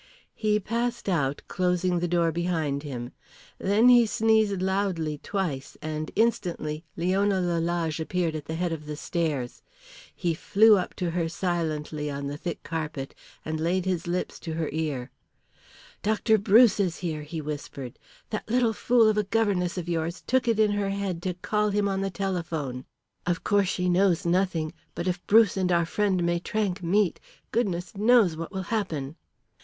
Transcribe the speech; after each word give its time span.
He 0.33 0.59
passed 0.59 1.07
out, 1.07 1.43
closing 1.47 1.99
the 1.99 2.07
door 2.07 2.31
behind 2.31 2.81
him. 2.81 3.11
Then 3.59 3.87
he 3.87 4.07
sneezed 4.07 4.59
loudly 4.59 5.19
twice, 5.21 5.77
and 5.79 6.09
instantly 6.15 6.83
Leona 6.97 7.39
Lalage 7.39 7.99
appeared 7.99 8.33
at 8.35 8.45
the 8.45 8.55
head 8.55 8.71
of 8.71 8.87
the 8.87 8.95
stairs. 8.95 9.61
He 10.15 10.33
flew 10.33 10.75
up 10.75 10.95
to 10.95 11.11
her 11.11 11.29
silently 11.29 12.09
on 12.09 12.25
the 12.25 12.35
thick 12.35 12.63
carpet 12.63 13.13
and 13.45 13.59
laid 13.59 13.85
his 13.85 14.07
lips 14.07 14.39
to 14.39 14.53
her 14.55 14.69
ear. 14.73 15.11
"Dr. 16.01 16.39
Bruce 16.39 16.79
is 16.79 16.97
here," 16.97 17.21
he 17.21 17.39
whispered. 17.39 17.99
"That 18.31 18.49
little 18.49 18.73
fool 18.73 19.07
of 19.07 19.19
a 19.19 19.23
governess 19.25 19.77
of 19.77 19.87
yours 19.87 20.23
took 20.25 20.47
it 20.47 20.59
in 20.59 20.71
her 20.71 20.89
head 20.89 21.21
to 21.21 21.35
call 21.35 21.69
him 21.69 21.87
on 21.87 22.01
the 22.01 22.09
telephone. 22.09 22.85
Of 23.27 23.43
course, 23.43 23.67
she 23.69 23.87
knows 23.87 24.25
nothing, 24.25 24.73
but 24.95 25.07
if 25.07 25.23
Bruce 25.27 25.55
and 25.57 25.71
our 25.71 25.85
friend 25.85 26.23
Maitrank 26.23 26.81
meet, 26.81 27.19
goodness 27.51 27.95
knows 27.95 28.35
what 28.35 28.51
will 28.51 28.63
happen." 28.73 29.15